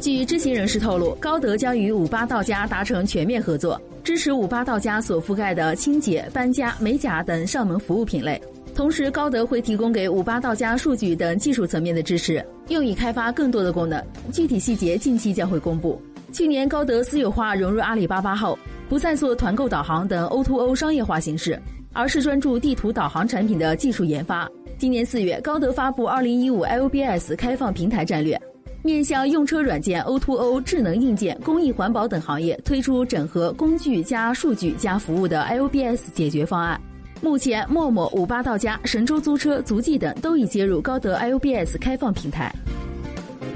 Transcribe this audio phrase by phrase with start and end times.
[0.00, 8.40] 据知情人士透露，高德将与五八到家达成全面合作，支持五八到家所覆盖的清洁、搬家、美甲等上门服务品类。
[8.74, 14.02] 同时，高德会提供给五八到家数据等技术层面的支持，用以开发更多的功能。
[14.32, 16.00] 具体细节近期将会公布。
[16.32, 18.58] 去年，高德私有化融入阿里巴巴后，
[18.88, 21.60] 不再做团购导航等 O2O 商业化形式，
[21.92, 24.48] 而是专注地图导航产品的技术研发。
[24.78, 28.40] 今年四月，高德发布2015 LBS 开放平台战略，
[28.82, 36.80] 面向用车软件、O2O、智能硬件、公益环保等行业，推出整合工具加数据加服务的 I O B S 解决方案。
[37.20, 42.50] 目前，陌陌、五八到家、神州租车、足迹等都已接入高德 I O B S 开放平台。